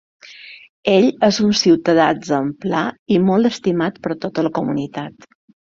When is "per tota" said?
4.09-4.51